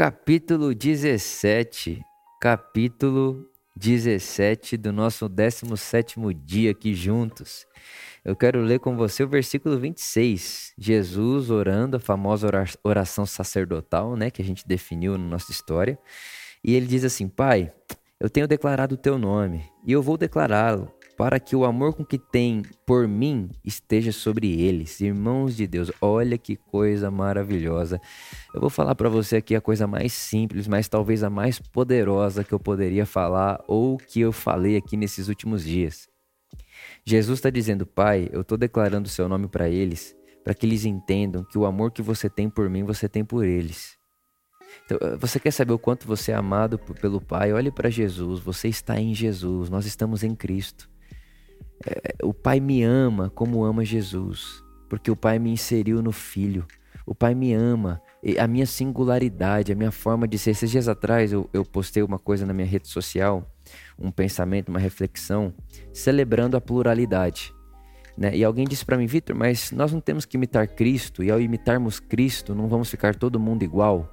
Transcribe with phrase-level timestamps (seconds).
[0.00, 2.02] capítulo 17,
[2.40, 7.66] capítulo 17 do nosso 17 dia aqui juntos.
[8.24, 10.72] Eu quero ler com você o versículo 26.
[10.78, 12.48] Jesus orando, a famosa
[12.82, 15.98] oração sacerdotal, né, que a gente definiu na nossa história.
[16.64, 17.70] E ele diz assim: Pai,
[18.18, 20.90] eu tenho declarado o teu nome e eu vou declará-lo
[21.20, 25.02] para que o amor com que tem por mim esteja sobre eles.
[25.02, 28.00] Irmãos de Deus, olha que coisa maravilhosa.
[28.54, 32.42] Eu vou falar para você aqui a coisa mais simples, mas talvez a mais poderosa
[32.42, 36.08] que eu poderia falar ou que eu falei aqui nesses últimos dias.
[37.04, 40.86] Jesus está dizendo, Pai, eu estou declarando o seu nome para eles, para que eles
[40.86, 43.98] entendam que o amor que você tem por mim, você tem por eles.
[44.86, 47.52] Então, você quer saber o quanto você é amado pelo Pai?
[47.52, 50.89] Olhe para Jesus, você está em Jesus, nós estamos em Cristo.
[51.86, 56.66] É, o Pai me ama como ama Jesus, porque o Pai me inseriu no Filho.
[57.06, 58.00] O Pai me ama,
[58.38, 60.50] a minha singularidade, a minha forma de ser.
[60.50, 63.50] Esses dias atrás eu, eu postei uma coisa na minha rede social,
[63.98, 65.52] um pensamento, uma reflexão,
[65.92, 67.52] celebrando a pluralidade.
[68.16, 68.36] Né?
[68.36, 71.40] E alguém disse para mim, Vitor, mas nós não temos que imitar Cristo, e ao
[71.40, 74.12] imitarmos Cristo, não vamos ficar todo mundo igual.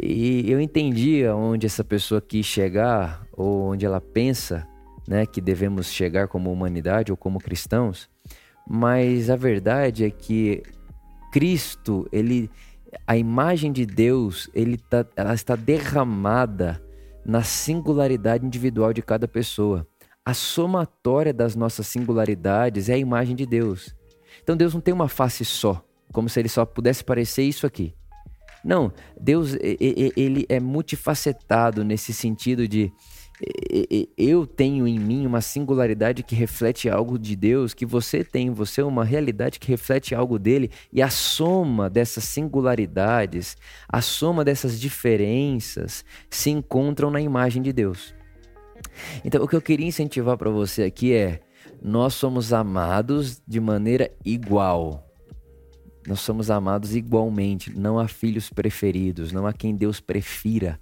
[0.00, 4.66] E eu entendi onde essa pessoa quis chegar, ou onde ela pensa,
[5.06, 8.08] né, que devemos chegar como humanidade ou como cristãos,
[8.68, 10.62] mas a verdade é que
[11.32, 12.50] Cristo, ele,
[13.06, 16.82] a imagem de Deus, ele tá, ela está derramada
[17.24, 19.86] na singularidade individual de cada pessoa.
[20.24, 23.94] A somatória das nossas singularidades é a imagem de Deus.
[24.42, 27.94] Então Deus não tem uma face só, como se ele só pudesse parecer isso aqui.
[28.64, 32.92] Não, Deus ele é multifacetado nesse sentido de
[34.16, 38.52] eu tenho em mim uma singularidade que reflete algo de Deus, que você tem em
[38.52, 43.56] você uma realidade que reflete algo dele, e a soma dessas singularidades,
[43.88, 48.14] a soma dessas diferenças se encontram na imagem de Deus.
[49.24, 51.40] Então, o que eu queria incentivar para você aqui é:
[51.82, 55.02] nós somos amados de maneira igual.
[56.06, 60.78] Nós somos amados igualmente, não há filhos preferidos, não há quem Deus prefira.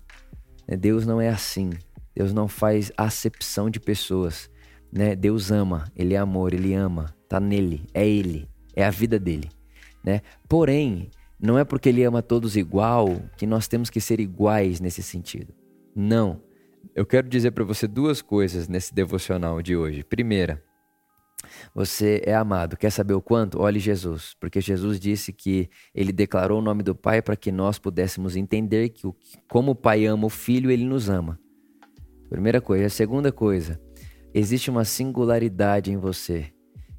[0.79, 1.71] Deus não é assim.
[2.15, 4.51] Deus não faz acepção de pessoas,
[4.93, 5.17] né?
[5.17, 9.51] Deus ama, ele é amor, ele ama, tá nele, é ele, é a vida dele,
[10.05, 10.21] né?
[10.49, 11.11] Porém,
[11.41, 15.53] não é porque ele ama todos igual que nós temos que ser iguais nesse sentido.
[15.95, 16.41] Não.
[16.95, 20.05] Eu quero dizer para você duas coisas nesse devocional de hoje.
[20.05, 20.63] Primeira,
[21.75, 22.77] você é amado.
[22.77, 23.61] Quer saber o quanto?
[23.61, 27.79] Olhe Jesus, porque Jesus disse que ele declarou o nome do Pai para que nós
[27.79, 29.09] pudéssemos entender que
[29.49, 31.39] como o Pai ama o Filho, ele nos ama.
[32.35, 32.87] Primeira coisa.
[32.87, 33.81] A segunda coisa,
[34.35, 36.47] existe uma singularidade em você.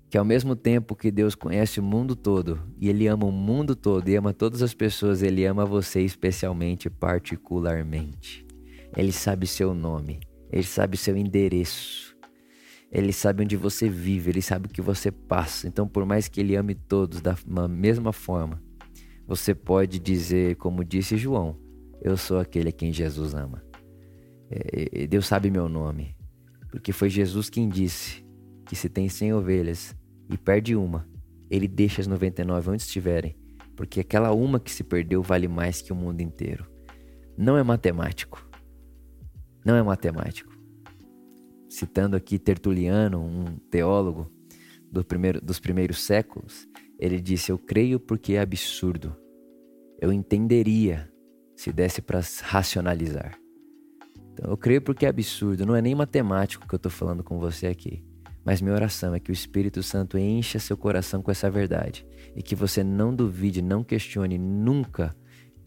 [0.10, 3.76] Que ao mesmo tempo que Deus conhece o mundo todo e Ele ama o mundo
[3.76, 8.48] todo e ama todas as pessoas, Ele ama você especialmente, particularmente.
[8.96, 12.16] Ele sabe seu nome, Ele sabe seu endereço,
[12.90, 15.68] Ele sabe onde você vive, Ele sabe o que você passa.
[15.68, 17.36] Então, por mais que Ele ame todos da
[17.68, 18.64] mesma forma,
[19.28, 21.60] você pode dizer, como disse João,
[22.02, 23.65] eu sou aquele a quem Jesus ama.
[24.50, 26.16] É, é, Deus sabe meu nome,
[26.70, 28.26] porque foi Jesus quem disse
[28.66, 29.96] que se tem 100 ovelhas
[30.30, 31.08] e perde uma,
[31.50, 33.38] ele deixa as 99 onde estiverem,
[33.76, 36.66] porque aquela uma que se perdeu vale mais que o mundo inteiro.
[37.38, 38.48] Não é matemático.
[39.66, 40.56] Não é matemático.
[41.70, 44.32] Citando aqui Tertuliano, um teólogo
[44.92, 46.68] do primeiro, dos primeiros séculos,
[46.98, 49.16] ele disse: Eu creio porque é absurdo.
[50.00, 51.12] Eu entenderia
[51.56, 53.38] se desse para racionalizar.
[54.36, 57.40] Então, eu creio porque é absurdo, não é nem matemático que eu estou falando com
[57.40, 58.04] você aqui.
[58.44, 62.44] Mas minha oração é que o Espírito Santo encha seu coração com essa verdade e
[62.44, 65.16] que você não duvide, não questione nunca,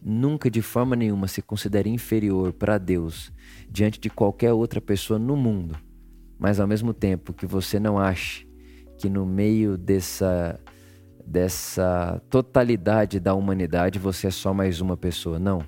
[0.03, 3.33] nunca de forma nenhuma se considere inferior para Deus
[3.71, 5.77] diante de qualquer outra pessoa no mundo.
[6.39, 8.47] Mas ao mesmo tempo que você não ache
[8.99, 10.61] que no meio dessa
[11.27, 15.63] dessa totalidade da humanidade você é só mais uma pessoa, não.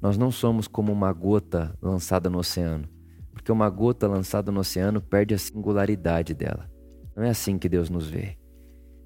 [0.00, 2.88] Nós não somos como uma gota lançada no oceano,
[3.32, 6.70] porque uma gota lançada no oceano perde a singularidade dela.
[7.14, 8.38] Não é assim que Deus nos vê.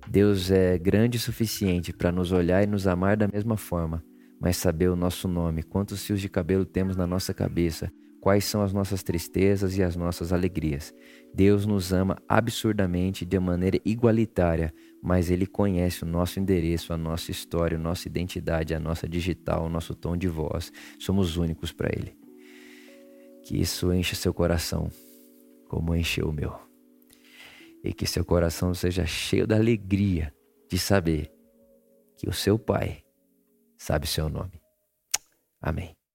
[0.08, 4.04] Deus é grande o suficiente para nos olhar e nos amar da mesma forma,
[4.40, 7.90] mas saber o nosso nome, quantos fios de cabelo temos na nossa cabeça,
[8.24, 10.94] quais são as nossas tristezas e as nossas alegrias.
[11.34, 14.72] Deus nos ama absurdamente de maneira igualitária,
[15.02, 19.66] mas Ele conhece o nosso endereço, a nossa história, a nossa identidade, a nossa digital,
[19.66, 20.72] o nosso tom de voz.
[20.98, 22.16] Somos únicos para Ele.
[23.42, 24.90] Que isso encha seu coração,
[25.68, 26.58] como encheu o meu.
[27.84, 30.32] E que seu coração seja cheio da alegria
[30.66, 31.30] de saber
[32.16, 33.04] que o seu Pai
[33.76, 34.62] sabe seu nome.
[35.60, 35.94] Amém.